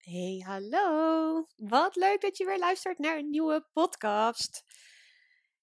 [0.00, 1.46] Hey, hallo.
[1.56, 4.64] Wat leuk dat je weer luistert naar een nieuwe podcast.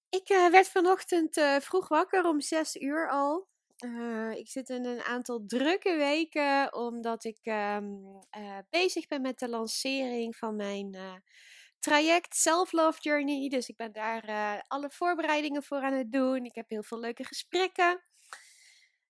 [0.08, 3.48] Ik uh, werd vanochtend uh, vroeg wakker om 6 uur al.
[3.84, 8.20] Uh, ik zit in een aantal drukke weken omdat ik um,
[8.70, 10.96] bezig ben met de lancering van mijn
[11.78, 13.48] traject Self Love Journey.
[13.48, 16.44] Dus ik ben daar alle voorbereidingen voor aan het doen.
[16.44, 18.02] Ik heb heel veel leuke gesprekken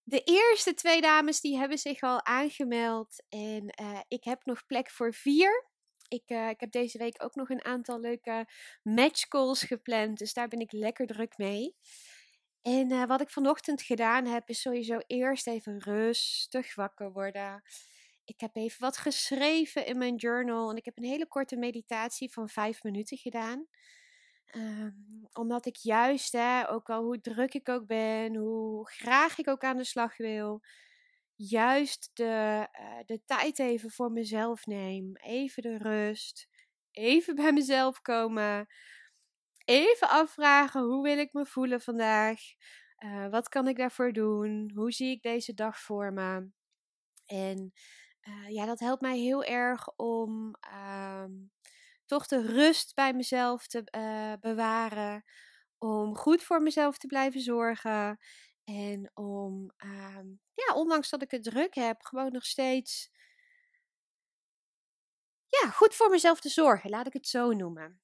[0.08, 4.90] de eerste twee dames die hebben zich al aangemeld en uh, ik heb nog plek
[4.90, 5.66] voor vier.
[6.08, 8.46] Ik, uh, ik heb deze week ook nog een aantal leuke
[8.82, 11.76] matchcalls gepland, dus daar ben ik lekker druk mee.
[12.62, 17.62] En uh, wat ik vanochtend gedaan heb, is sowieso eerst even rustig wakker worden.
[18.24, 22.32] Ik heb even wat geschreven in mijn journal en ik heb een hele korte meditatie
[22.32, 23.66] van vijf minuten gedaan.
[24.56, 29.48] Um, omdat ik juist, hè, ook al hoe druk ik ook ben, hoe graag ik
[29.48, 30.62] ook aan de slag wil,
[31.34, 35.16] juist de, uh, de tijd even voor mezelf neem.
[35.16, 36.48] Even de rust.
[36.90, 38.66] Even bij mezelf komen.
[39.64, 42.40] Even afvragen hoe wil ik me voelen vandaag.
[43.04, 44.70] Uh, wat kan ik daarvoor doen?
[44.74, 46.50] Hoe zie ik deze dag voor me?
[47.26, 47.72] En
[48.28, 50.54] uh, ja, dat helpt mij heel erg om.
[50.74, 51.50] Um,
[52.08, 55.24] toch de rust bij mezelf te uh, bewaren.
[55.78, 58.18] Om goed voor mezelf te blijven zorgen.
[58.64, 60.18] En om, uh,
[60.54, 63.10] ja, ondanks dat ik het druk heb, gewoon nog steeds
[65.48, 66.90] ja, goed voor mezelf te zorgen.
[66.90, 68.00] Laat ik het zo noemen.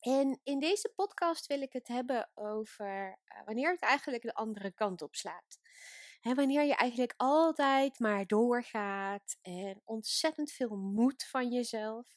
[0.00, 4.72] En in deze podcast wil ik het hebben over uh, wanneer het eigenlijk de andere
[4.72, 5.58] kant op slaat.
[6.20, 12.16] He, wanneer je eigenlijk altijd maar doorgaat en ontzettend veel moed van jezelf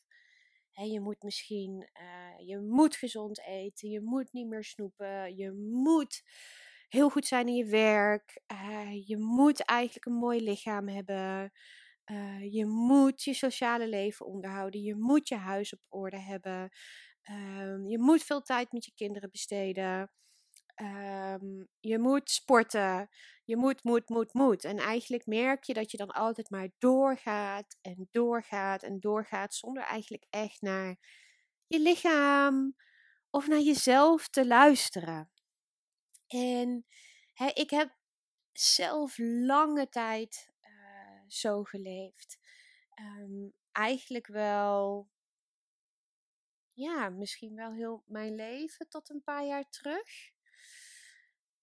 [0.86, 6.24] je moet misschien, uh, je moet gezond eten, je moet niet meer snoepen, je moet
[6.88, 11.52] heel goed zijn in je werk, uh, je moet eigenlijk een mooi lichaam hebben,
[12.12, 16.70] uh, je moet je sociale leven onderhouden, je moet je huis op orde hebben,
[17.22, 20.12] ehm, je moet veel tijd met je kinderen besteden.
[20.82, 23.10] Um, je moet sporten.
[23.44, 24.64] Je moet, moet, moet, moet.
[24.64, 29.54] En eigenlijk merk je dat je dan altijd maar doorgaat en doorgaat en doorgaat.
[29.54, 30.98] Zonder eigenlijk echt naar
[31.68, 32.76] je lichaam
[33.30, 35.32] of naar jezelf te luisteren.
[36.28, 36.86] En
[37.54, 37.98] ik heb
[38.52, 42.40] zelf lange tijd uh, zo geleefd.
[42.96, 45.10] Um, eigenlijk wel,
[46.74, 50.38] ja, misschien wel heel mijn leven tot een paar jaar terug.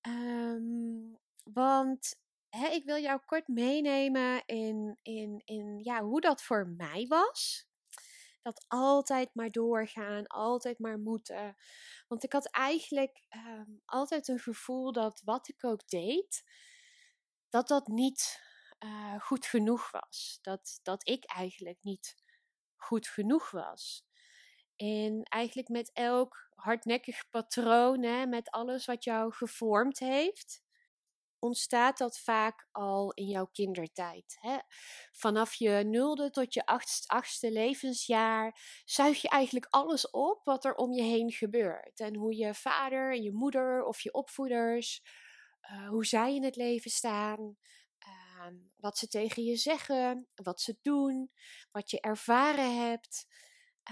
[0.06, 2.16] Um, want
[2.50, 7.66] ik wil jou kort meenemen in, in, in ja, hoe dat voor mij was.
[8.42, 11.56] Dat altijd maar doorgaan, altijd maar moeten.
[12.08, 16.44] Want ik had eigenlijk um, altijd een gevoel dat wat ik ook deed,
[17.48, 18.40] dat dat niet
[18.84, 20.38] uh, goed genoeg was.
[20.42, 22.16] Dat, dat ik eigenlijk niet
[22.76, 24.04] goed genoeg was.
[24.76, 30.64] En eigenlijk met elk hardnekkig patroon, hè, met alles wat jou gevormd heeft,
[31.38, 34.36] ontstaat dat vaak al in jouw kindertijd.
[34.40, 34.58] Hè?
[35.12, 36.66] Vanaf je nulde tot je
[37.06, 42.00] achtste, levensjaar zuig je eigenlijk alles op wat er om je heen gebeurt.
[42.00, 45.02] En hoe je vader en je moeder of je opvoeders,
[45.70, 47.56] uh, hoe zij in het leven staan,
[48.08, 48.46] uh,
[48.76, 51.30] wat ze tegen je zeggen, wat ze doen,
[51.70, 53.26] wat je ervaren hebt.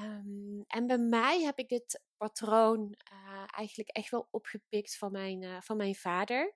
[0.01, 5.43] Um, en bij mij heb ik dit patroon uh, eigenlijk echt wel opgepikt van mijn,
[5.43, 6.55] uh, van mijn vader.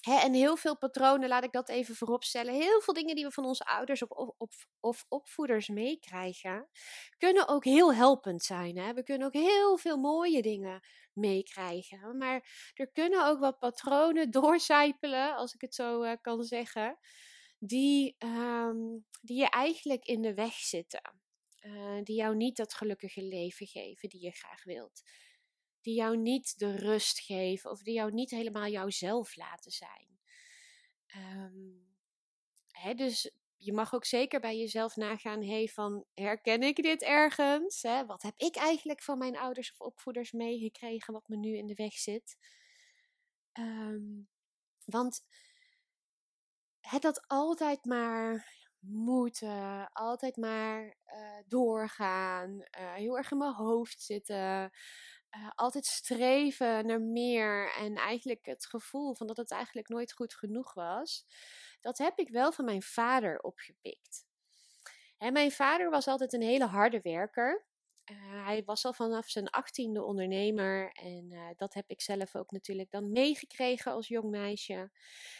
[0.00, 2.54] Hè, en heel veel patronen, laat ik dat even vooropstellen.
[2.54, 6.68] Heel veel dingen die we van onze ouders of, of, of, opvoeders meekrijgen,
[7.18, 8.78] kunnen ook heel helpend zijn.
[8.78, 8.94] Hè?
[8.94, 10.80] We kunnen ook heel veel mooie dingen
[11.12, 12.16] meekrijgen.
[12.16, 16.98] Maar er kunnen ook wat patronen doorcijpelen, als ik het zo uh, kan zeggen
[17.58, 21.23] die, um, die je eigenlijk in de weg zitten.
[21.66, 25.02] Uh, die jou niet dat gelukkige leven geven die je graag wilt.
[25.80, 30.18] Die jou niet de rust geven of die jou niet helemaal jouzelf laten zijn.
[31.16, 31.96] Um,
[32.70, 37.82] hè, dus je mag ook zeker bij jezelf nagaan: hey, van herken ik dit ergens?
[37.82, 38.06] Hè?
[38.06, 41.74] Wat heb ik eigenlijk van mijn ouders of opvoeders meegekregen wat me nu in de
[41.74, 42.36] weg zit?
[43.58, 44.28] Um,
[44.84, 45.24] want
[46.80, 48.52] het dat altijd maar
[48.86, 54.70] moeten, altijd maar uh, doorgaan, uh, heel erg in mijn hoofd zitten,
[55.36, 60.34] uh, altijd streven naar meer en eigenlijk het gevoel van dat het eigenlijk nooit goed
[60.34, 61.26] genoeg was,
[61.80, 64.26] dat heb ik wel van mijn vader opgepikt.
[65.18, 67.66] En mijn vader was altijd een hele harde werker.
[68.44, 73.12] Hij was al vanaf zijn achttiende ondernemer en dat heb ik zelf ook natuurlijk dan
[73.12, 74.90] meegekregen als jong meisje.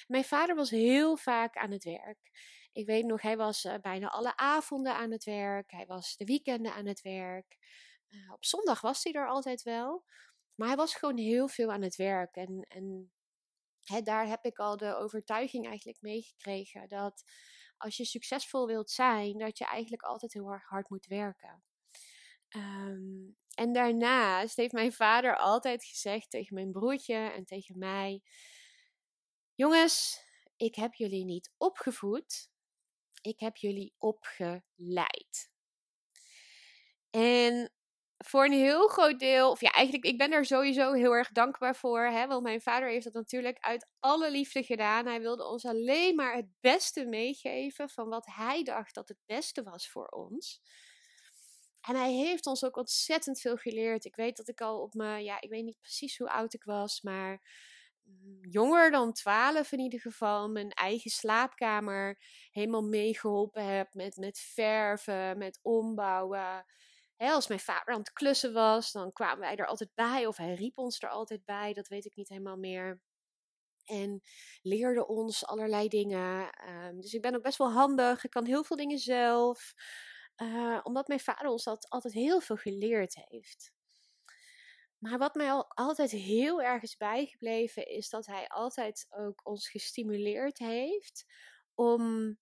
[0.06, 2.18] Mijn vader was heel vaak aan het werk.
[2.74, 5.70] Ik weet nog, hij was uh, bijna alle avonden aan het werk.
[5.70, 7.58] Hij was de weekenden aan het werk.
[8.10, 10.04] Uh, op zondag was hij er altijd wel.
[10.54, 12.34] Maar hij was gewoon heel veel aan het werk.
[12.36, 13.12] En, en
[14.04, 17.24] daar heb ik al de overtuiging eigenlijk meegekregen dat
[17.76, 21.64] als je succesvol wilt zijn, dat je eigenlijk altijd heel hard moet werken.
[22.56, 28.22] Um, en daarnaast heeft mijn vader altijd gezegd tegen mijn broertje en tegen mij:
[29.54, 30.24] Jongens,
[30.56, 32.52] ik heb jullie niet opgevoed,
[33.26, 35.50] ik heb jullie opgeleid.
[37.10, 37.72] En
[38.18, 41.76] voor een heel groot deel, of ja, eigenlijk, ik ben er sowieso heel erg dankbaar
[41.76, 42.00] voor.
[42.00, 45.06] Hè, want mijn vader heeft dat natuurlijk uit alle liefde gedaan.
[45.06, 49.62] Hij wilde ons alleen maar het beste meegeven van wat hij dacht dat het beste
[49.62, 50.60] was voor ons.
[51.80, 54.04] En hij heeft ons ook ontzettend veel geleerd.
[54.04, 56.64] Ik weet dat ik al op mijn, ja, ik weet niet precies hoe oud ik
[56.64, 57.42] was, maar
[58.40, 62.18] jonger dan 12 in ieder geval, mijn eigen slaapkamer
[62.50, 66.66] helemaal meegeholpen heb met, met verven, met ombouwen.
[67.16, 70.54] als mijn vader aan het klussen was, dan kwamen wij er altijd bij, of hij
[70.54, 73.00] riep ons er altijd bij, dat weet ik niet helemaal meer.
[73.84, 74.22] En
[74.62, 76.50] leerde ons allerlei dingen.
[76.50, 78.24] Ehm, dus ik ben ook best wel handig.
[78.24, 79.74] Ik kan heel veel dingen zelf.
[80.42, 83.73] Uh, omdat mijn vader ons dat altijd heel veel geleerd heeft.
[85.04, 90.58] Maar wat mij altijd heel erg is bijgebleven, is dat hij altijd ook ons gestimuleerd
[90.58, 91.24] heeft
[91.74, 92.36] om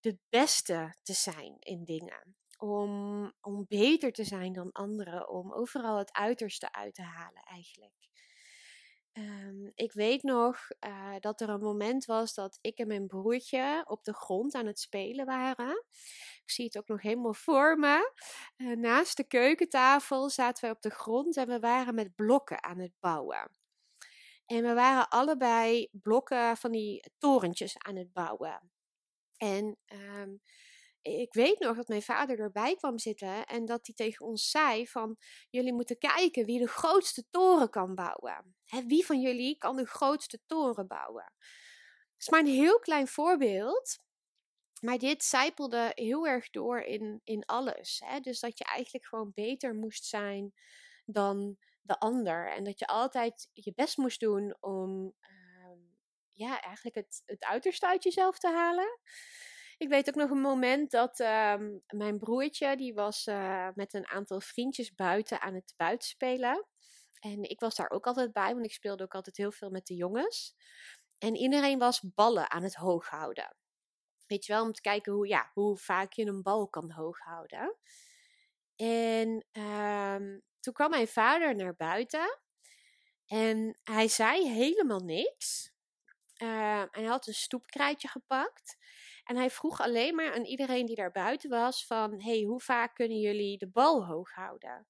[0.00, 2.36] de beste te zijn in dingen.
[2.58, 8.07] Om, om beter te zijn dan anderen, om overal het uiterste uit te halen eigenlijk.
[9.12, 13.84] Um, ik weet nog uh, dat er een moment was dat ik en mijn broertje
[13.86, 15.84] op de grond aan het spelen waren.
[16.44, 18.12] Ik zie het ook nog helemaal voor me.
[18.56, 22.78] Uh, naast de keukentafel zaten we op de grond en we waren met blokken aan
[22.78, 23.50] het bouwen.
[24.46, 28.70] En we waren allebei blokken van die torentjes aan het bouwen.
[29.36, 30.40] En um,
[31.16, 34.86] ik weet nog dat mijn vader erbij kwam zitten en dat hij tegen ons zei
[34.86, 35.16] van
[35.50, 38.56] jullie moeten kijken wie de grootste toren kan bouwen.
[38.86, 41.32] wie van jullie kan de grootste toren bouwen?
[42.12, 43.98] Het is maar een heel klein voorbeeld,
[44.80, 48.02] maar dit zijpelde heel erg door in, in alles.
[48.20, 50.52] Dus dat je eigenlijk gewoon beter moest zijn
[51.04, 55.78] dan de ander en dat je altijd je best moest doen om ehm,
[56.32, 58.98] ja, eigenlijk het, het uiterste uit jezelf te halen.
[59.78, 64.08] Ik weet ook nog een moment dat ehm, mijn broertje, die was uh, met een
[64.08, 66.66] aantal vriendjes buiten aan het buitenspelen.
[67.18, 69.86] En ik was daar ook altijd bij, want ik speelde ook altijd heel veel met
[69.86, 70.54] de jongens.
[71.18, 73.56] En iedereen was ballen aan het hoog houden.
[74.26, 77.18] Weet je wel, om te kijken hoe, ja, hoe vaak je een bal kan hoog
[77.18, 77.76] houden.
[78.76, 82.40] En um, toen kwam mijn vader naar buiten.
[83.26, 85.72] En hij zei helemaal niks.
[86.42, 88.76] Uh, hij had een stoepkrijtje gepakt.
[89.28, 92.22] En hij vroeg alleen maar aan iedereen die daar buiten was van...
[92.22, 94.86] hey, hoe vaak kunnen jullie de bal hoog houden?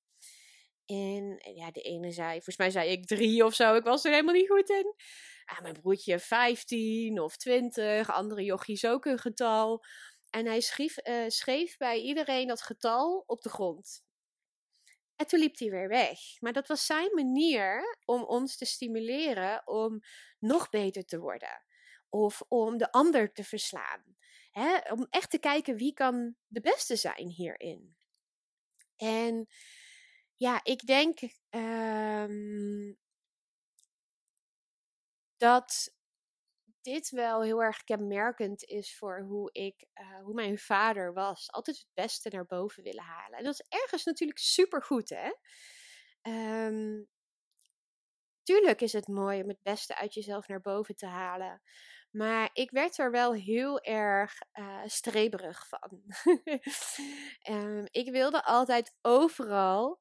[0.86, 3.74] En ja, de ene zei, volgens mij zei ik drie of zo.
[3.74, 4.94] Ik was er helemaal niet goed in.
[5.44, 8.10] Ah, mijn broertje 15 of 20.
[8.10, 9.84] Andere jochies ook een getal.
[10.30, 14.02] En hij schreef, uh, schreef bij iedereen dat getal op de grond.
[15.16, 16.18] En toen liep hij weer weg.
[16.38, 20.00] Maar dat was zijn manier om ons te stimuleren om
[20.38, 21.62] nog beter te worden.
[22.08, 24.16] Of om de ander te verslaan.
[24.90, 27.96] Om echt te kijken wie kan de beste zijn hierin.
[28.96, 29.46] En
[30.34, 31.18] ja, ik denk
[31.50, 32.98] um,
[35.36, 35.96] dat
[36.80, 41.50] dit wel heel erg kenmerkend is voor hoe ik, uh, hoe mijn vader was.
[41.50, 43.38] Altijd het beste naar boven willen halen.
[43.38, 45.32] En dat is ergens natuurlijk supergoed, hè?
[46.66, 47.08] Um,
[48.42, 51.62] tuurlijk is het mooi om het beste uit jezelf naar boven te halen.
[52.10, 56.02] Maar ik werd er wel heel erg uh, streberig van.
[57.50, 59.98] um, ik wilde altijd overal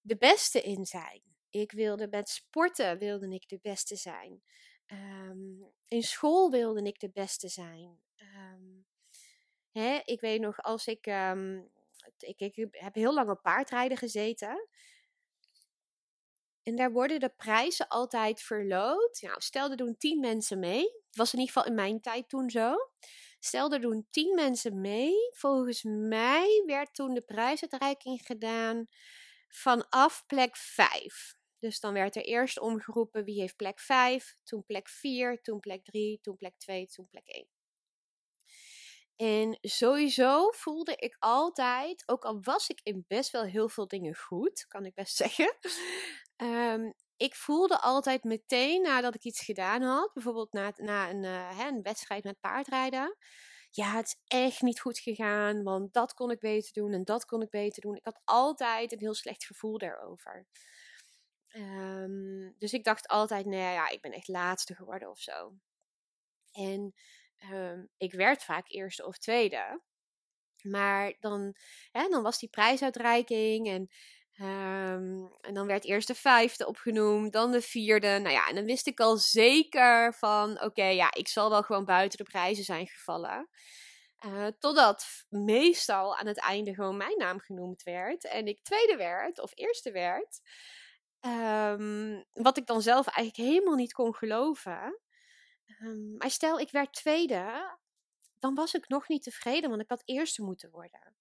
[0.00, 1.22] de beste in zijn.
[1.50, 4.42] Ik wilde met sporten wilde ik de beste zijn.
[4.86, 8.00] Um, in school wilde ik de beste zijn.
[8.16, 8.86] Um,
[9.72, 11.06] hè, ik weet nog, als ik,
[12.18, 14.68] ik, ik heb heel lang op paardrijden gezeten.
[16.64, 19.18] En daar worden de prijzen altijd verloot.
[19.20, 20.82] Nou, stel er doen tien mensen mee.
[20.82, 22.74] Het was in ieder geval in mijn tijd toen zo.
[23.38, 25.12] Stel er doen tien mensen mee.
[25.32, 28.86] Volgens mij werd toen de prijsuitreiking gedaan
[29.48, 31.36] vanaf plek 5.
[31.58, 35.84] Dus dan werd er eerst omgeroepen wie heeft plek 5, toen plek 4, toen plek
[35.84, 37.48] 3, toen plek 2, toen plek 1.
[39.16, 44.14] En sowieso voelde ik altijd, ook al was ik in best wel heel veel dingen
[44.14, 45.56] goed, kan ik best zeggen.
[46.44, 51.58] Um, ik voelde altijd meteen nadat ik iets gedaan had, bijvoorbeeld na, na een, uh,
[51.58, 53.16] hè, een wedstrijd met paardrijden.
[53.70, 57.24] ja, het is echt niet goed gegaan, want dat kon ik beter doen en dat
[57.24, 57.96] kon ik beter doen.
[57.96, 60.46] Ik had altijd een heel slecht gevoel daarover.
[61.48, 65.54] Ehm, dus ik dacht altijd, nee, ja, ik ben echt laatste geworden of zo.
[66.52, 66.94] En
[67.36, 69.82] ehm, ik werd vaak eerste of tweede.
[70.62, 71.54] Maar dan,
[71.90, 73.88] hè, dan was die prijsuitreiking en,
[74.40, 78.18] um, en dan werd eerst de vijfde opgenoemd, dan de vierde.
[78.18, 81.84] Nou ja, en dan wist ik al zeker van, oké, ja, ik zal wel gewoon
[81.84, 83.48] buiten de prijzen zijn gevallen.
[84.26, 89.40] Uh, totdat meestal aan het einde gewoon mijn naam genoemd werd en ik tweede werd
[89.40, 90.40] of eerste werd.
[91.20, 95.00] Um, wat ik dan zelf eigenlijk helemaal niet kon geloven.
[95.82, 97.76] Um, maar stel, ik werd tweede,
[98.38, 101.16] dan was ik nog niet tevreden, want ik had eerste moeten worden.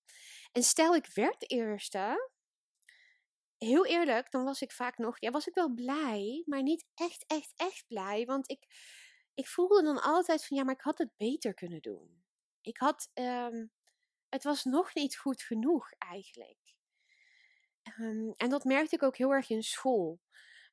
[0.51, 2.31] En stel, ik werd eerste,
[3.57, 7.23] heel eerlijk, dan was ik vaak nog, ja, was ik wel blij, maar niet echt,
[7.27, 8.25] echt, echt blij.
[8.25, 8.65] Want ik,
[9.33, 12.23] ik voelde dan altijd van, ja, maar ik had het beter kunnen doen.
[12.61, 13.71] Ik had, um,
[14.29, 16.57] het was nog niet goed genoeg eigenlijk.
[17.99, 20.21] Um, en dat merkte ik ook heel erg in school.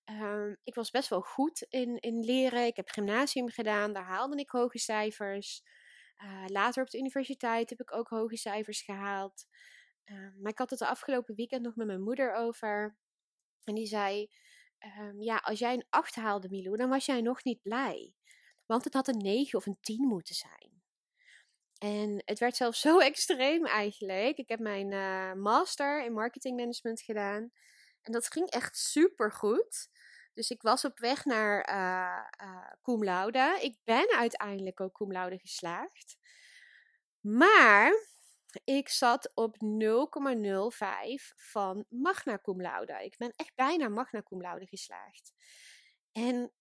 [0.05, 2.67] Um, ik was best wel goed in, in leren.
[2.67, 5.63] Ik heb gymnasium gedaan, daar haalde ik hoge cijfers.
[6.25, 9.47] Uh, later op de universiteit heb ik ook hoge cijfers gehaald.
[10.11, 12.97] Uh, maar ik had het de afgelopen weekend nog met mijn moeder over.
[13.65, 14.31] En die zei:
[14.99, 18.15] um, Ja, als jij een 8 haalde, Milou, dan was jij nog niet blij.
[18.67, 20.83] Want het had een 9 of een 10 moeten zijn.
[21.79, 24.37] En het werd zelfs zo extreem eigenlijk.
[24.37, 27.53] Ik heb mijn uh, master in marketingmanagement gedaan.
[28.03, 29.89] En dat ging echt super goed.
[30.35, 33.59] Dus ik was op weg naar uh, cum laude.
[33.61, 36.17] Ik ben uiteindelijk ook cum laude geslaagd.
[37.21, 37.93] Maar
[38.65, 39.61] ik zat op 0,05
[41.37, 43.05] van magna cum laude.
[43.05, 45.33] Ik ben echt bijna magna cum laude geslaagd.
[46.13, 46.53] En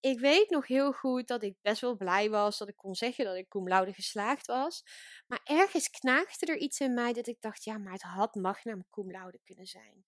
[0.00, 3.24] ik weet nog heel goed dat ik best wel blij was dat ik kon zeggen
[3.24, 4.84] dat ik cum laude geslaagd was.
[5.26, 8.76] Maar ergens knaagde er iets in mij dat ik dacht, ja, maar het had magna
[8.90, 10.04] cum laude kunnen zijn.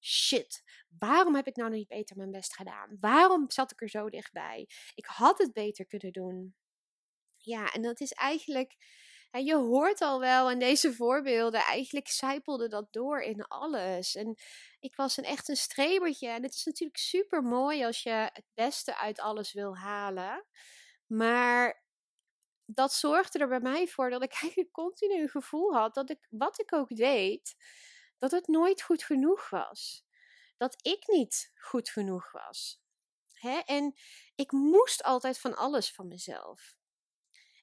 [0.00, 0.62] Shit,
[0.98, 2.96] waarom heb ik nou niet beter mijn best gedaan?
[3.00, 4.68] Waarom zat ik er zo dichtbij?
[4.94, 6.54] Ik had het beter kunnen doen.
[7.36, 8.76] Ja, en dat is eigenlijk
[9.40, 14.14] je hoort al wel in deze voorbeelden, eigenlijk zijpelde dat door in alles.
[14.14, 14.36] En
[14.80, 16.28] ik was een echt een strebertje.
[16.28, 20.46] En het is natuurlijk super mooi als je het beste uit alles wil halen.
[21.06, 21.84] Maar
[22.64, 26.26] dat zorgde er bij mij voor dat ik eigenlijk continu een gevoel had dat ik,
[26.30, 27.54] wat ik ook deed,
[28.18, 30.04] dat het nooit goed genoeg was.
[30.56, 32.80] Dat ik niet goed genoeg was.
[33.64, 33.94] En
[34.34, 36.76] ik moest altijd van alles van mezelf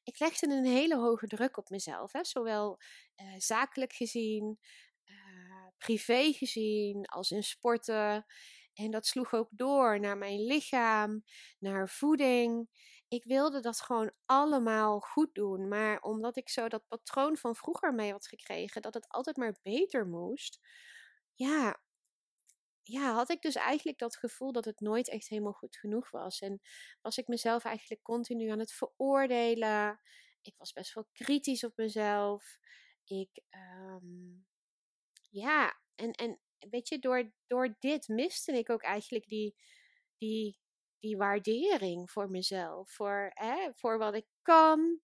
[0.10, 2.12] ik legde een hele hoge druk op mezelf.
[2.12, 2.24] Hè?
[2.24, 2.78] Zowel
[3.22, 4.60] uh, zakelijk gezien,
[5.06, 8.26] uh, privé gezien, als in sporten.
[8.74, 11.24] En dat sloeg ook door naar mijn lichaam,
[11.60, 12.70] naar voeding.
[13.08, 15.68] Ik wilde dat gewoon allemaal goed doen.
[15.68, 19.60] Maar omdat ik zo dat patroon van vroeger mee had gekregen, dat het altijd maar
[19.62, 20.60] beter moest.
[21.34, 21.82] Ja,
[22.90, 26.40] ja, had ik dus eigenlijk dat gevoel dat het nooit echt helemaal goed genoeg was.
[26.40, 26.62] En
[27.02, 30.00] was ik mezelf eigenlijk continu aan het veroordelen.
[30.42, 32.58] Ik was best wel kritisch op mezelf.
[33.06, 34.46] Ik, um,
[35.30, 39.56] ja, en, en weet je, door, door dit miste ik ook eigenlijk die,
[40.18, 40.60] die,
[41.00, 42.92] die waardering voor mezelf.
[42.92, 45.02] Voor, hè, voor wat ik kan.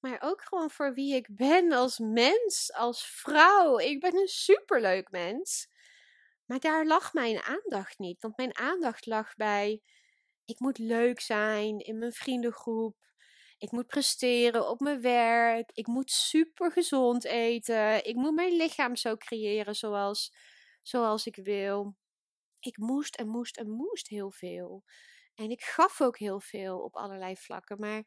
[0.00, 3.78] Maar ook gewoon voor wie ik ben als mens, als vrouw.
[3.78, 5.74] Ik ben een superleuk mens.
[6.46, 8.22] Maar daar lag mijn aandacht niet.
[8.22, 9.82] Want mijn aandacht lag bij:
[10.44, 12.96] ik moet leuk zijn in mijn vriendengroep.
[13.58, 15.70] Ik moet presteren op mijn werk.
[15.72, 18.04] Ik moet super gezond eten.
[18.04, 20.34] Ik moet mijn lichaam zo creëren zoals,
[20.82, 21.96] zoals ik wil.
[22.60, 24.84] Ik moest en moest en moest heel veel.
[25.34, 27.78] En ik gaf ook heel veel op allerlei vlakken.
[27.78, 28.04] Maar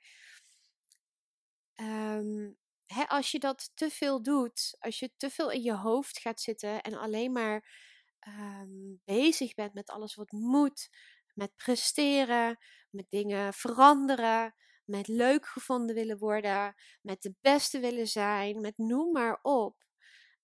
[1.75, 6.19] um, hè, als je dat te veel doet, als je te veel in je hoofd
[6.19, 7.88] gaat zitten en alleen maar
[8.27, 10.89] um, bezig bent met alles wat moet,
[11.33, 12.57] met presteren,
[12.89, 19.11] met dingen veranderen, met leuk gevonden willen worden, met de beste willen zijn, met noem
[19.11, 19.75] maar op.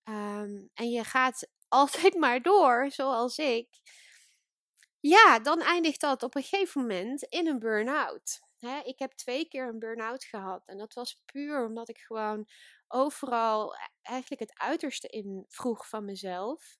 [0.04, 3.68] Um, en je gaat altijd maar door, zoals ik.
[5.00, 8.40] Ja, dan eindigt dat op een gegeven moment in een burn-out.
[8.84, 10.68] ik heb twee keer een burn-out gehad.
[10.68, 12.48] En dat was puur omdat ik gewoon
[12.88, 16.78] overal e-, eigenlijk het uiterste in vroeg van mezelf.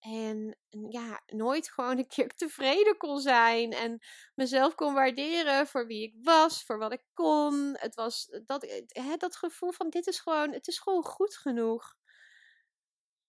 [0.00, 0.56] En
[0.88, 3.72] ja, nooit gewoon een keer tevreden kon zijn.
[3.72, 3.98] En
[4.34, 7.76] mezelf kon waarderen voor wie ik was, voor wat ik kon.
[7.78, 11.96] Het was dat, hè, dat gevoel van dit is gewoon, het is gewoon goed genoeg.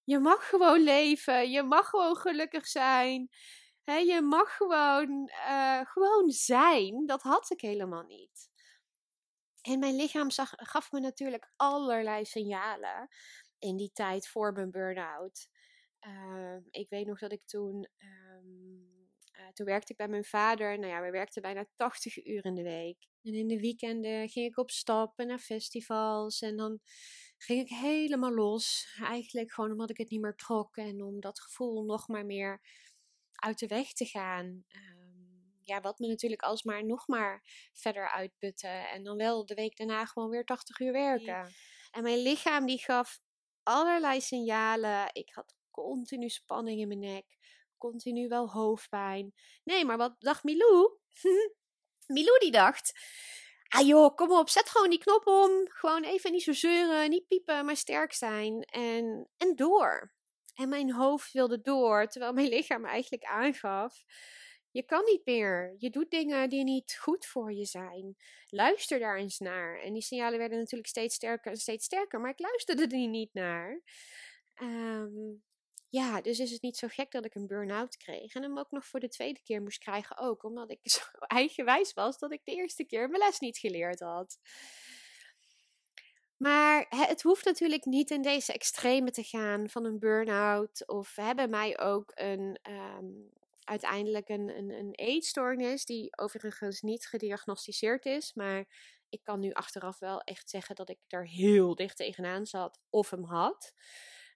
[0.04, 1.52] Je mag gewoon leven.
[1.52, 3.30] Je mag gewoon gelukkig zijn.
[3.84, 7.06] Hè, je mag gewoon, uh, gewoon zijn.
[7.06, 8.50] Dat had ik helemaal niet.
[9.62, 13.08] En mijn lichaam zag, gaf me natuurlijk allerlei signalen
[13.60, 15.48] in die tijd voor mijn burn-out.
[16.02, 18.82] Ehm, ik weet nog dat ik toen, ehm,
[19.32, 20.80] eh, toen werkte ik bij mijn vader.
[20.80, 23.08] Nou ja, we werkten bijna 80 uur in de week.
[23.24, 26.42] En in de weekenden ging ik op stap en naar festivals.
[26.42, 26.80] En dan
[27.38, 28.96] ging ik helemaal los.
[29.04, 30.78] Eigenlijk gewoon omdat ik het niet meer trok.
[30.78, 32.62] En om dat gevoel nog maar meer
[33.34, 34.64] uit de weg te gaan.
[34.68, 35.12] Ehm,
[35.62, 37.44] ja, wat me natuurlijk alsmaar nog maar
[37.74, 38.90] verder uitputten.
[38.90, 41.54] En dan wel de week daarna gewoon weer 80 uur werken.
[41.92, 43.20] En mijn lichaam die gaf
[43.64, 45.10] allerlei signalen.
[45.14, 47.26] Ik had continu spanning in mijn nek.
[47.78, 49.34] Continu wel hoofdpijn.
[49.64, 50.92] Nee, maar wat dacht Milou?
[52.16, 52.94] Milou die dacht...
[53.74, 55.52] Ah joh, kom op, zet gewoon die knop om.
[55.64, 58.62] Gewoon even niet zo zeuren, niet piepen, maar sterk zijn.
[58.62, 60.14] En, en door.
[60.56, 64.04] En mijn hoofd wilde door, terwijl mijn lichaam eigenlijk aangaf.
[64.72, 65.76] Je kan niet meer.
[65.78, 68.16] Je doet dingen die niet goed voor je zijn.
[68.48, 69.80] Luister daar eens naar.
[69.80, 73.34] En die signalen werden natuurlijk steeds sterker en steeds sterker, maar ik luisterde er niet
[73.34, 73.82] naar.
[74.62, 75.44] Um,
[75.92, 78.34] ja, dus is het niet zo gek dat ik een burn-out kreeg.
[78.34, 80.44] En hem ook nog voor de tweede keer moest krijgen ook.
[80.44, 84.40] Omdat ik zo eigenwijs was dat ik de eerste keer mijn les niet geleerd had.
[86.38, 90.88] Maar het hoeft natuurlijk niet in deze extreme te gaan van een burn-out.
[90.88, 93.30] Of hebben mij ook een, um,
[93.64, 95.86] uiteindelijk een, een, een eetstoornis.
[95.86, 98.34] Die overigens niet gediagnosticeerd is.
[98.34, 98.66] Maar
[99.10, 102.80] ik kan nu achteraf wel echt zeggen dat ik er heel dicht tegenaan zat.
[102.90, 103.74] Of hem had.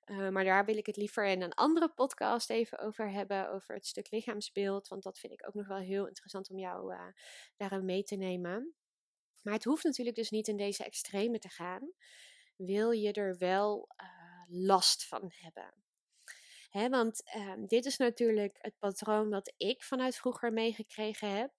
[0.06, 3.76] Uh, maar daar wil ik het liever in een andere podcast even over hebben, over
[3.76, 4.88] het stuk lichaamsbeeld.
[4.88, 7.08] Want dat vind ik ook nog wel heel interessant om jou uh,
[7.56, 8.76] daarin mee te nemen.
[9.42, 11.92] Maar het hoeft natuurlijk dus niet in deze extreme te gaan.
[12.56, 15.74] Wil je er wel uh, last van hebben?
[16.90, 21.52] Want ehm, dit is natuurlijk het patroon dat ik vanuit vroeger meegekregen heb.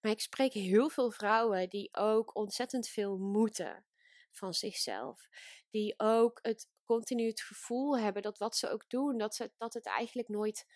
[0.00, 3.84] Maar ik spreek heel veel vrouwen die ook ontzettend veel moeten
[4.30, 5.28] van zichzelf.
[5.70, 9.74] Die ook het continu het gevoel hebben dat wat ze ook doen, dat, ze, dat
[9.74, 10.66] het eigenlijk nooit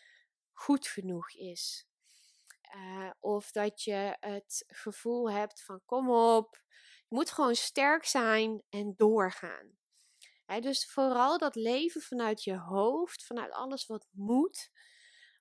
[0.53, 1.87] goed genoeg is.
[2.75, 6.62] Uh, of dat je het gevoel hebt van kom op,
[7.09, 9.79] je moet gewoon sterk zijn en doorgaan.
[10.61, 14.70] dus vooral dat leven vanuit je hoofd, vanuit alles wat moet,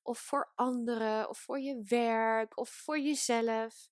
[0.01, 3.89] of voor anderen, of voor je werk, of voor jezelf.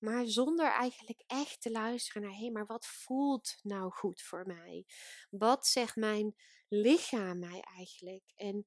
[0.00, 4.46] Maar zonder eigenlijk echt te luisteren naar, hé, hey, maar wat voelt nou goed voor
[4.46, 4.86] mij?
[5.30, 6.34] Wat zegt mijn
[6.68, 8.32] lichaam mij eigenlijk?
[8.36, 8.66] En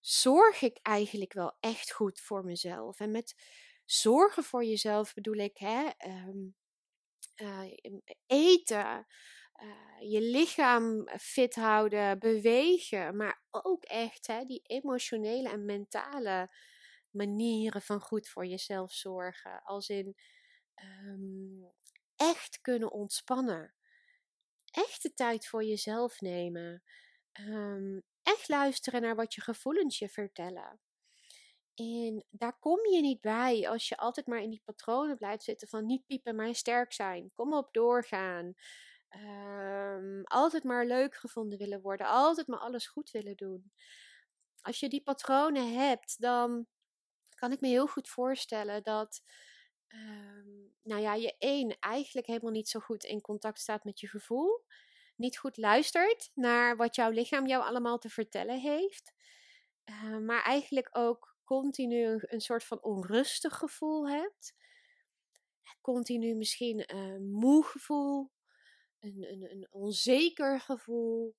[0.00, 3.00] zorg ik eigenlijk wel echt goed voor mezelf?
[3.00, 3.34] En met
[3.84, 6.54] zorgen voor jezelf bedoel ik, hè, um,
[7.36, 7.76] uh,
[8.26, 9.06] eten,
[9.62, 16.54] uh, je lichaam fit houden, bewegen, maar ook echt hè, die emotionele en mentale
[17.10, 19.62] manieren van goed voor jezelf zorgen.
[19.62, 20.16] Als in
[20.74, 21.72] um,
[22.16, 23.74] echt kunnen ontspannen.
[24.70, 26.82] Echt de tijd voor jezelf nemen.
[27.40, 30.80] Um, echt luisteren naar wat je gevoelens je vertellen.
[31.74, 35.68] En daar kom je niet bij als je altijd maar in die patronen blijft zitten
[35.68, 37.30] van niet piepen, maar sterk zijn.
[37.34, 38.54] Kom op, doorgaan.
[39.08, 42.06] Um, altijd maar leuk gevonden willen worden.
[42.06, 43.72] Altijd maar alles goed willen doen.
[44.60, 46.66] Als je die patronen hebt, dan
[47.34, 49.22] kan ik me heel goed voorstellen dat
[49.92, 54.08] um, nou ja, je één eigenlijk helemaal niet zo goed in contact staat met je
[54.08, 54.64] gevoel.
[55.16, 59.12] Niet goed luistert naar wat jouw lichaam jou allemaal te vertellen heeft.
[59.84, 64.54] Uh, maar eigenlijk ook continu een soort van onrustig gevoel hebt.
[65.80, 68.30] Continu misschien een moe gevoel.
[69.00, 71.34] Een, een, een onzeker gevoel.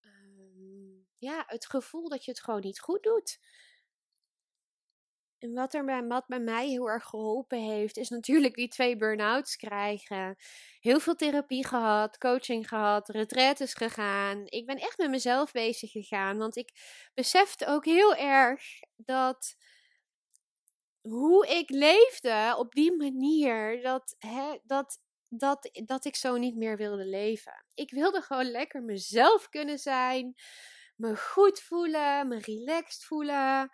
[0.00, 3.40] Um, ja, het gevoel dat je het gewoon niet goed doet.
[5.38, 8.96] En wat er bij, wat bij mij heel erg geholpen heeft, is natuurlijk die twee
[8.96, 10.36] burn-outs krijgen.
[10.80, 14.42] Heel veel therapie gehad, coaching gehad, retretes gegaan.
[14.44, 16.70] Ik ben echt met mezelf bezig gegaan, want ik
[17.14, 18.62] besefte ook heel erg
[18.96, 19.56] dat
[21.00, 26.76] hoe ik leefde op die manier, dat, hè, dat, dat, dat ik zo niet meer
[26.76, 27.64] wilde leven.
[27.74, 30.34] Ik wilde gewoon lekker mezelf kunnen zijn,
[30.96, 33.70] me goed voelen, me relaxed voelen.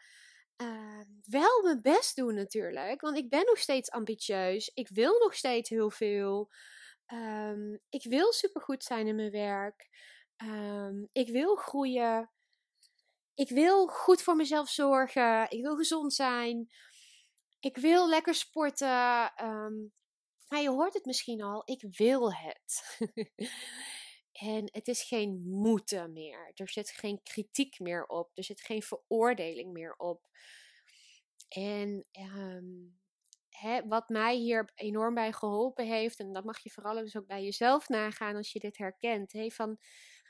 [0.62, 3.00] Uh, wel mijn best doen natuurlijk.
[3.00, 4.70] Want ik ben nog steeds ambitieus.
[4.74, 6.50] Ik wil nog steeds heel veel.
[7.12, 9.88] Um, ik wil supergoed zijn in mijn werk.
[10.42, 12.30] Um, ik wil groeien.
[13.34, 15.50] Ik wil goed voor mezelf zorgen.
[15.50, 16.68] Ik wil gezond zijn.
[17.60, 19.32] Ik wil lekker sporten.
[19.44, 19.92] Um,
[20.48, 21.62] maar je hoort het misschien al.
[21.64, 22.82] Ik wil het.
[24.34, 26.52] En het is geen moeten meer.
[26.54, 28.30] Er zit geen kritiek meer op.
[28.34, 30.28] Er zit geen veroordeling meer op.
[31.48, 32.98] En um,
[33.48, 37.26] hè, wat mij hier enorm bij geholpen heeft, en dat mag je vooral dus ook
[37.26, 39.78] bij jezelf nagaan als je dit herkent, hè, van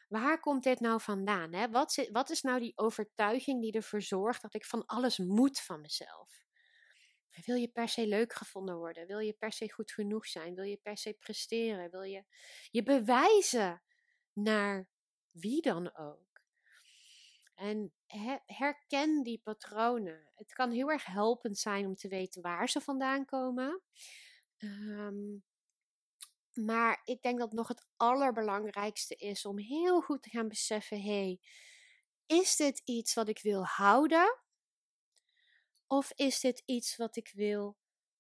[0.09, 1.53] waar komt dit nou vandaan?
[1.55, 1.71] Hè?
[1.71, 5.81] Wat, wat is nou die overtuiging die ervoor zorgt dat ik van alles moet van
[5.81, 6.43] mezelf?
[7.45, 9.07] Wil je per se leuk gevonden worden?
[9.07, 10.55] Wil je per se goed genoeg zijn?
[10.55, 11.91] Wil je per se presteren?
[11.91, 12.25] Wil je
[12.71, 13.83] je bewijzen
[14.35, 14.89] naar
[15.31, 16.43] wie dan ook?
[17.55, 17.93] En
[18.47, 20.31] herken die patronen.
[20.35, 23.83] Het kan heel erg helpend zijn om te weten waar ze vandaan komen.
[24.59, 25.45] Um,
[26.55, 31.41] maar ik denk dat nog het allerbelangrijkste is om heel goed te gaan beseffen: hey,
[32.27, 34.39] is dit iets wat ik wil houden?
[35.87, 37.77] Of is dit iets wat ik wil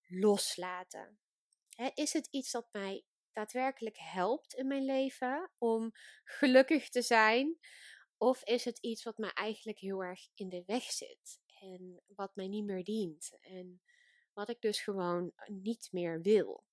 [0.06, 1.18] loslaten?
[1.94, 5.92] is het iets dat mij daadwerkelijk helpt in mijn leven om
[6.24, 7.58] gelukkig te zijn?
[8.16, 12.36] Of is het iets wat mij eigenlijk heel erg in de weg zit en wat
[12.36, 13.82] mij niet meer dient en
[14.32, 16.64] wat ik dus gewoon niet meer wil?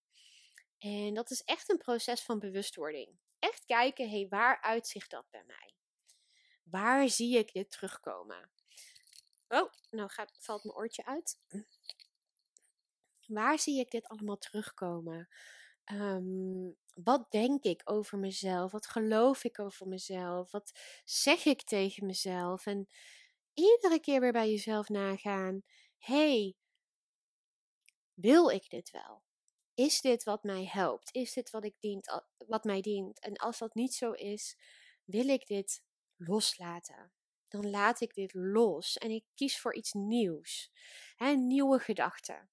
[0.77, 3.19] En dat is echt een proces van bewustwording.
[3.39, 5.73] Echt kijken, hé, hey, waar uitzicht dat bij mij?
[6.63, 8.51] Waar zie ik dit terugkomen?
[9.47, 11.39] Oh, nou gaat, valt mijn oortje uit.
[13.27, 15.29] Waar zie ik dit allemaal terugkomen?
[15.93, 18.71] Um, wat denk ik over mezelf?
[18.71, 20.51] Wat geloof ik over mezelf?
[20.51, 20.71] Wat
[21.03, 22.65] zeg ik tegen mezelf?
[22.65, 22.87] En
[23.53, 25.61] iedere keer weer bij jezelf nagaan:
[25.97, 26.55] hey,
[28.13, 29.23] wil ik dit wel?
[29.73, 31.15] Is dit wat mij helpt?
[31.15, 33.19] Is dit wat, ik dient, wat mij dient?
[33.19, 34.57] En als dat niet zo is,
[35.05, 35.83] wil ik dit
[36.15, 37.11] loslaten.
[37.47, 40.71] Dan laat ik dit los en ik kies voor iets nieuws.
[41.15, 42.50] Hè, nieuwe gedachten.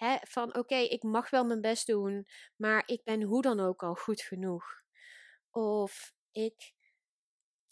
[0.00, 3.82] Hè, van oké, ik mag wel mijn best doen, maar ik ben hoe dan ook
[3.82, 4.64] al goed genoeg.
[5.50, 6.72] Of ik.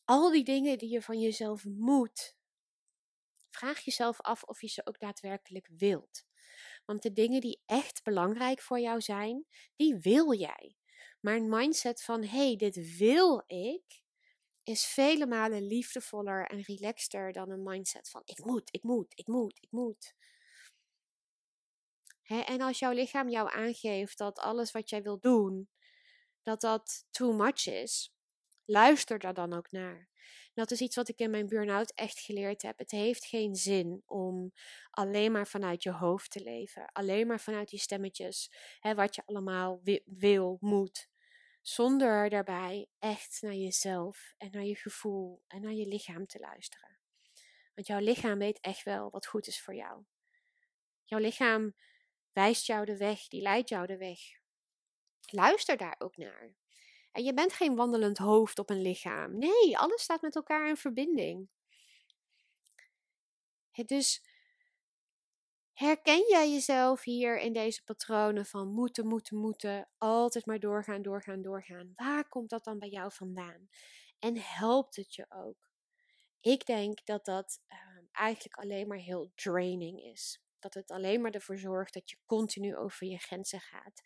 [0.05, 2.37] Al die dingen die je van jezelf moet.
[3.49, 6.25] Vraag jezelf af of je ze ook daadwerkelijk wilt.
[6.85, 10.77] Want de dingen die echt belangrijk voor jou zijn, die wil jij.
[11.21, 14.03] Maar een mindset van hé, hey, dit wil ik,
[14.63, 19.27] is vele malen liefdevoller en relaxter dan een mindset van ik moet, ik moet, ik
[19.27, 20.17] moet, ik moet.
[22.29, 25.69] En als jouw lichaam jou aangeeft dat alles wat jij wil doen,
[26.43, 28.15] dat dat too much is,
[28.65, 30.09] luister daar dan ook naar.
[30.55, 32.79] Dat is iets wat ik in mijn burn-out echt geleerd heb.
[32.79, 34.53] Het heeft geen zin om
[34.91, 36.93] alleen maar vanuit je hoofd te leven.
[36.93, 38.53] Alleen maar vanuit die stemmetjes.
[38.81, 41.09] Wat je allemaal wil, moet.
[41.63, 46.99] Zonder daarbij echt naar jezelf en naar je gevoel en naar je lichaam te luisteren.
[47.75, 50.05] Want jouw lichaam weet echt wel wat goed is voor jou.
[51.05, 51.75] Jouw lichaam
[52.33, 54.19] wijst jou de weg, die leidt jou de weg.
[55.21, 56.55] Luister daar ook naar.
[57.13, 59.39] En je bent geen wandelend hoofd op een lichaam.
[59.39, 61.49] Nee, alles staat met elkaar in verbinding.
[63.87, 64.23] Dus
[65.73, 71.43] herken jij jezelf hier in deze patronen van moeten, moeten, moeten, altijd maar doorgaan, doorgaan,
[71.43, 71.93] doorgaan?
[71.97, 73.69] Waar komt dat dan bij jou vandaan?
[74.19, 75.71] En helpt het je ook?
[76.41, 80.43] Ik denk dat dat ehm, eigenlijk alleen maar heel draining is.
[80.63, 84.01] Dat het alleen maar ervoor zorgt dat je continu over je grenzen gaat.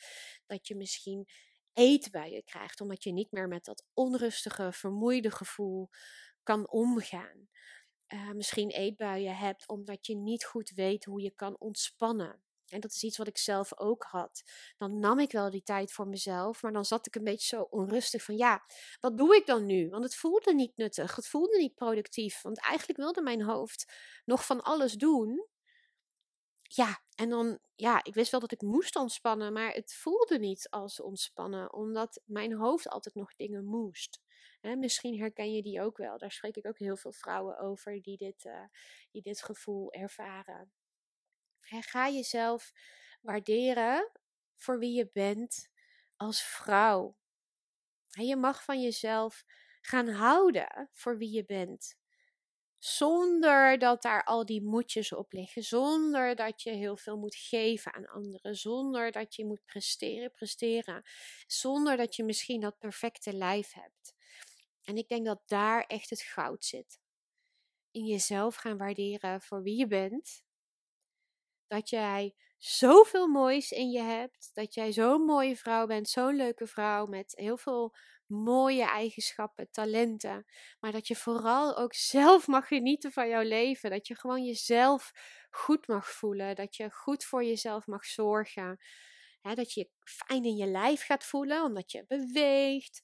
[0.46, 1.28] Dat je misschien
[1.72, 5.88] eetbuien krijgt, omdat je niet meer met dat onrustige, vermoeide gevoel
[6.42, 7.48] kan omgaan.
[8.08, 12.42] Uh, misschien eetbuien hebt omdat je niet goed weet hoe je kan ontspannen.
[12.72, 14.42] En dat is iets wat ik zelf ook had.
[14.76, 17.62] Dan nam ik wel die tijd voor mezelf, maar dan zat ik een beetje zo
[17.62, 18.64] onrustig van ja,
[19.00, 19.88] wat doe ik dan nu?
[19.88, 22.42] Want het voelde niet nuttig, het voelde niet productief.
[22.42, 23.92] Want eigenlijk wilde mijn hoofd
[24.24, 25.48] nog van alles doen
[26.74, 30.70] ja, en dan, ja, ik wist wel dat ik moest ontspannen, maar het voelde niet
[30.70, 34.20] als ontspannen, omdat mijn hoofd altijd nog dingen moest.
[34.60, 36.18] misschien herken je die ook wel.
[36.18, 38.64] Daar spreek ik ook heel veel vrouwen over die dit, uh,
[39.10, 40.72] die dit gevoel ervaren.
[41.60, 42.72] ga jezelf
[43.20, 44.10] waarderen
[44.56, 45.68] voor wie je bent
[46.16, 47.16] als vrouw.
[48.08, 49.44] je mag van jezelf
[49.80, 51.96] gaan houden voor wie je bent.
[52.84, 55.62] Zonder dat daar al die moedjes op liggen.
[55.62, 58.54] Zonder dat je heel veel moet geven aan anderen.
[58.56, 61.02] Zonder dat je moet presteren, presteren.
[61.46, 64.14] Zonder dat je misschien dat perfecte lijf hebt.
[64.84, 67.00] En ik denk dat daar echt het goud zit.
[67.90, 70.44] In jezelf gaan waarderen voor wie je bent.
[71.66, 74.50] Dat jij zoveel moois in je hebt.
[74.54, 76.08] Dat jij zo'n mooie vrouw bent.
[76.08, 77.94] Zo'n leuke vrouw met heel veel
[78.32, 80.44] mooie eigenschappen, talenten.
[80.80, 83.90] Maar dat je vooral ook zelf mag genieten van jouw leven.
[83.90, 85.12] Dat je gewoon jezelf
[85.50, 86.54] goed mag voelen.
[86.56, 88.78] Dat je goed voor jezelf mag zorgen.
[89.42, 93.02] dat je fijn in je lijf gaat voelen, omdat je beweegt,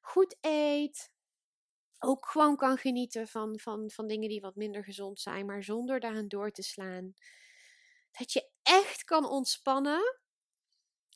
[0.00, 1.10] goed eet.
[1.98, 6.00] Ook gewoon kan genieten van, van, van dingen die wat minder gezond zijn, maar zonder
[6.00, 7.14] daaraan door te slaan.
[8.10, 10.20] dat je echt kan ontspannen.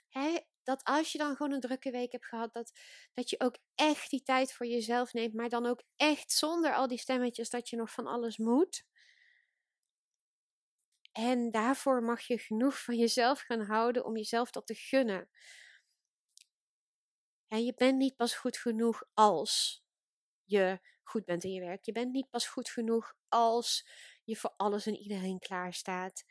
[0.09, 0.39] Hè?
[0.63, 2.73] Dat als je dan gewoon een drukke week hebt gehad, dat,
[3.15, 6.89] dat je ook echt die tijd voor jezelf neemt, maar dan ook echt zonder al
[6.89, 8.85] die stemmetjes dat je nog van alles moet.
[11.13, 15.29] En daarvoor mag je genoeg van jezelf gaan houden om jezelf dat te gunnen.
[17.49, 19.85] En je bent niet pas goed genoeg als
[20.45, 21.85] je goed bent in je werk.
[21.85, 23.89] Je bent niet pas goed genoeg als
[24.25, 26.25] je voor alles en iedereen klaar staat.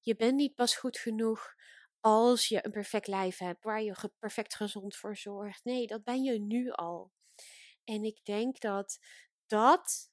[0.00, 1.54] Je bent niet pas goed genoeg
[2.00, 5.64] als je een perfect lijf hebt waar je perfect gezond voor zorgt.
[5.64, 7.12] Nee, dat ben je nu al.
[7.84, 8.98] En ik denk dat
[9.46, 10.10] dat,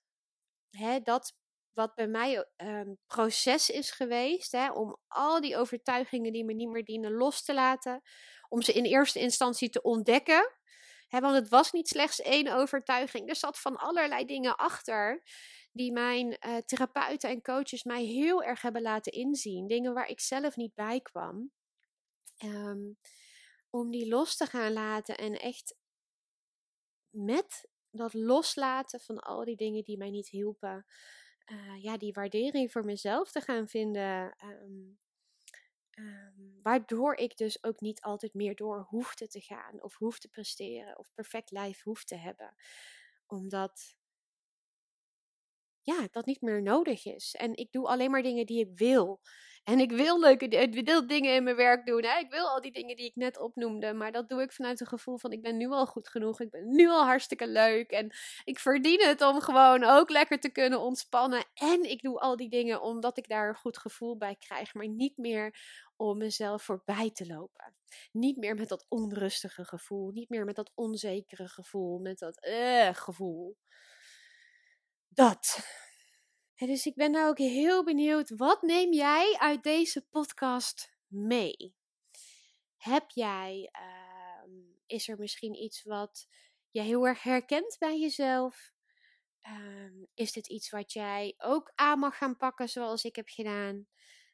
[0.70, 1.38] hè, dat
[1.74, 6.54] wat bij mij een ehm, proces is geweest, hè, om al die overtuigingen die me
[6.54, 8.02] niet meer dienen los te laten,
[8.50, 10.52] om ze in eerste instantie te ontdekken.
[11.08, 15.24] Hè, want het was niet slechts één overtuiging, er zat van allerlei dingen achter
[15.72, 19.68] die mijn uh, therapeuten en coaches mij heel erg hebben laten inzien.
[19.68, 21.52] Dingen waar ik zelf niet bij kwam.
[22.38, 22.92] Ehm,
[23.70, 25.76] om die los te gaan laten en echt
[27.10, 30.86] met dat loslaten van al die dingen die mij niet hielpen,
[31.52, 34.36] uh, ja, die waardering voor mezelf te gaan vinden.
[34.44, 35.00] Um,
[35.98, 40.28] um, waardoor ik dus ook niet altijd meer door hoefde te gaan of hoef te
[40.28, 42.56] presteren of perfect lijf hoef te hebben.
[43.26, 43.96] Omdat
[45.82, 47.36] ja, dat niet meer nodig is.
[47.36, 49.22] En ik doe alleen maar dingen die ik wil.
[49.66, 52.04] En ik wil leuke ik wil dingen in mijn werk doen.
[52.04, 53.94] Ik wil al die dingen die ik net opnoemde.
[53.94, 56.42] Maar dat doe ik vanuit een gevoel van ik ben nu al goed genoeg.
[56.42, 57.92] Ik ben nu al hartstikke leuk.
[57.92, 58.12] En
[58.44, 61.46] ik verdien het om gewoon ook lekker te kunnen ontspannen.
[61.54, 64.74] En ik doe al die dingen omdat ik daar een goed gevoel bij krijg.
[64.74, 65.56] Maar niet meer
[65.96, 67.76] om mezelf voorbij te lopen.
[68.12, 70.12] Niet meer met dat onrustige gevoel.
[70.12, 72.00] Niet meer met dat onzekere gevoel.
[72.00, 73.58] Met dat uh, gevoel.
[75.10, 75.60] Dat.
[76.58, 81.76] Dus ik ben nou ook heel benieuwd, wat neem jij uit deze podcast mee?
[82.78, 84.54] Heb jij, uh,
[84.86, 86.28] is er misschien iets wat
[86.70, 88.74] je heel erg herkent bij jezelf?
[89.48, 93.88] Uh, is dit iets wat jij ook aan mag gaan pakken zoals ik heb gedaan?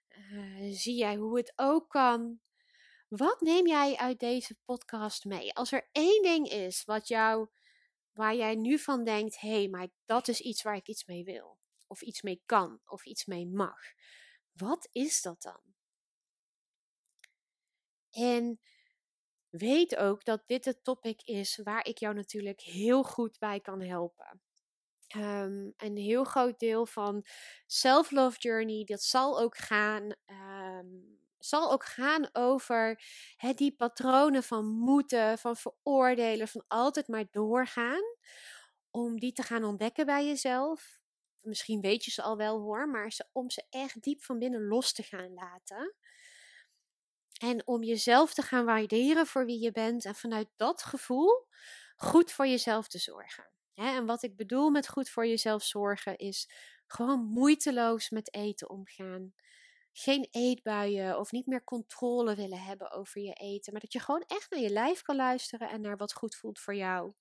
[0.10, 2.40] Uh, zie jij hoe het ook kan?
[3.08, 5.54] Wat neem jij uit deze podcast mee?
[5.54, 7.50] Als er één ding is wat jou
[8.12, 11.24] waar jij nu van denkt: hé, hey, maar dat is iets waar ik iets mee
[11.24, 11.58] wil,
[11.92, 13.80] of iets mee kan, of iets mee mag.
[14.52, 15.62] Wat is dat dan?
[18.12, 18.60] En
[19.50, 23.82] weet ook dat dit het topic is waar ik jou natuurlijk heel goed bij kan
[23.82, 24.42] helpen.
[25.16, 27.26] Um, een heel groot deel van
[27.66, 33.04] Self-Love Journey, dat zal ook gaan um, zal ook gaan over
[33.56, 38.04] die patronen van moeten, van veroordelen, van altijd maar doorgaan.
[38.90, 41.01] Om die te gaan ontdekken bij jezelf.
[41.42, 44.68] Misschien weet je ze al wel hoor, maar ze, om ze echt diep van binnen
[44.68, 45.96] los te gaan laten.
[47.40, 51.48] En om jezelf te gaan waarderen voor wie je bent en vanuit dat gevoel
[51.96, 53.52] goed voor jezelf te zorgen.
[53.74, 56.50] en wat ik bedoel met goed voor jezelf zorgen is
[56.88, 59.34] gewoon moeiteloos met eten omgaan
[59.94, 63.72] geen eetbuien of niet meer controle willen hebben over je eten.
[63.72, 66.60] Maar dat je gewoon echt naar je lijf kan luisteren en naar wat goed voelt
[66.60, 67.14] voor jou.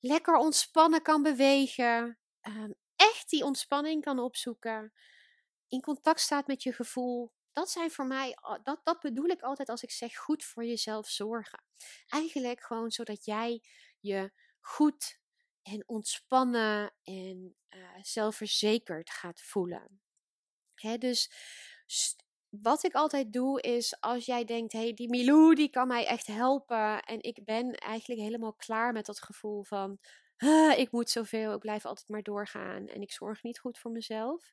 [0.00, 2.18] Lekker ontspannen kan bewegen.
[2.42, 4.92] Um, echt die ontspanning kan opzoeken.
[5.68, 7.32] In contact staat met je gevoel.
[7.52, 11.08] Dat zijn voor mij, dat, dat bedoel ik altijd als ik zeg goed voor jezelf
[11.08, 11.64] zorgen.
[12.08, 13.62] Eigenlijk gewoon zodat jij
[14.00, 15.18] je goed
[15.62, 20.00] en ontspannen en uh, zelfverzekerd gaat voelen
[20.98, 21.30] dus
[22.48, 26.26] wat ik altijd doe is als jij denkt, hey, die Milou die kan mij echt
[26.26, 27.02] helpen.
[27.02, 29.98] En ik ben eigenlijk helemaal klaar met dat gevoel van,
[30.82, 34.52] ik moet zoveel, ik blijf altijd maar doorgaan en ik zorg niet goed voor mezelf.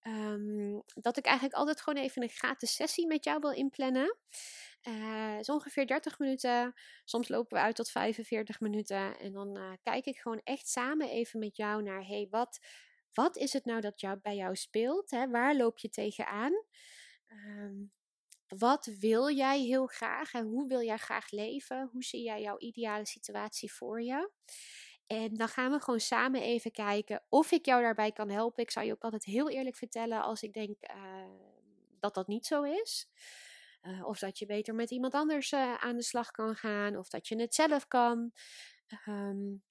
[0.00, 4.16] Ehm, dat ik eigenlijk altijd gewoon even een gratis sessie met jou wil inplannen.
[4.88, 6.74] Uh, is ongeveer 30 minuten.
[7.04, 9.18] Soms lopen we uit tot 45 minuten.
[9.18, 12.58] En dan uh, kijk ik gewoon echt samen even met jou naar: hey, wat,
[13.12, 15.10] wat is het nou dat jou, bij jou speelt?
[15.10, 15.28] Hè?
[15.28, 16.52] Waar loop je tegenaan?
[17.28, 17.92] Um,
[18.58, 21.88] wat wil jij heel graag en hoe wil jij graag leven?
[21.92, 24.30] Hoe zie jij jouw ideale situatie voor je?
[25.10, 28.62] En dan gaan we gewoon samen even kijken of ik jou daarbij kan helpen.
[28.62, 30.96] Ik zou je ook altijd heel eerlijk vertellen als ik denk uh,
[32.00, 33.08] dat dat niet zo is.
[33.82, 36.96] Uh, of dat je beter met iemand anders uh, aan de slag kan gaan.
[36.96, 38.32] Of dat je het zelf kan.
[39.08, 39.62] Um,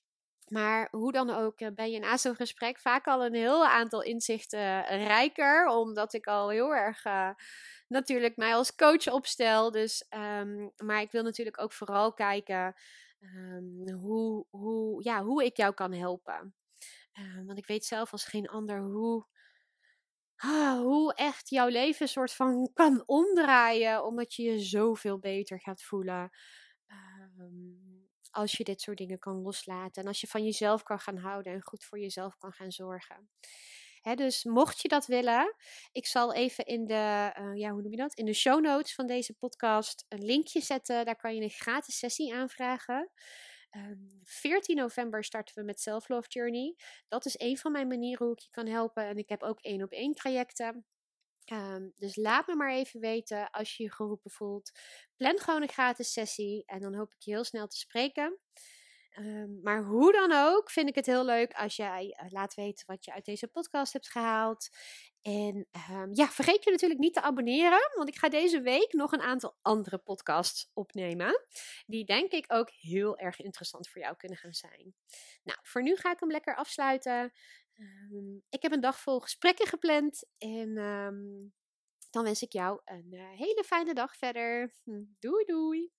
[0.48, 4.02] maar hoe dan ook eh, ben je na zo'n gesprek vaak al een heel aantal
[4.02, 5.68] inzichten rijker.
[5.68, 7.04] Omdat ik al heel erg
[7.88, 9.72] natuurlijk mij als coach opstel.
[9.72, 10.06] Dus,
[10.40, 12.76] um, maar ik wil natuurlijk ook vooral kijken
[13.20, 16.56] um, hoe, hoe, ja, hoe ik jou kan helpen.
[17.20, 19.28] Um, want ik weet zelf als geen ander hoe
[20.36, 25.84] ah, hoe echt jouw leven soort van kan omdraaien, omdat je je zoveel beter gaat
[25.84, 26.30] voelen.
[26.88, 28.00] Ehm,
[28.32, 31.54] als je dit soort dingen kan loslaten en als je van jezelf kan gaan houden
[31.54, 33.30] en goed voor jezelf kan gaan zorgen.
[34.16, 35.56] Dus mocht je dat willen,
[35.92, 38.14] ik zal even in de, uh, ja, hoe noem je dat?
[38.14, 41.06] In de show notes van deze podcast een linkje zetten.
[41.06, 43.12] Daar kan je een gratis sessie aanvragen.
[44.24, 46.76] 14 ehm, november starten we met Self Love Journey.
[47.08, 49.04] Dat is een van mijn manieren hoe ik je kan helpen.
[49.04, 50.86] En ik heb ook één op één trajecten.
[51.52, 54.72] Um, dus laat me maar even weten als je je geroepen voelt.
[55.16, 58.40] Plan gewoon een gratis sessie en dan hoop ik je heel snel te spreken.
[59.20, 62.86] Um, maar hoe dan ook, vind ik het heel leuk als jij uh, laat weten
[62.88, 64.70] wat je uit deze podcast hebt gehaald.
[65.22, 69.12] En um, ja, vergeet je natuurlijk niet te abonneren, want ik ga deze week nog
[69.12, 71.46] een aantal andere podcasts opnemen.
[71.86, 74.96] Die denk ik ook heel erg interessant voor jou kunnen gaan zijn.
[75.44, 77.34] Nou, voor nu ga ik hem lekker afsluiten.
[77.76, 80.74] Um, ik heb een dag vol gesprekken gepland en
[82.10, 84.74] dan wens ik jou een uh, hele fijne dag verder.
[85.20, 85.99] Doei doei!